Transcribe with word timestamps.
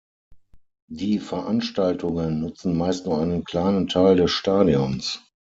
Die 0.89 1.19
Veranstaltungen 1.19 2.39
nutzen 2.41 2.75
meist 2.75 3.05
nur 3.05 3.21
einen 3.21 3.43
kleinen 3.43 3.87
Teil 3.87 4.15
des 4.15 4.31
Stadions. 4.31 5.21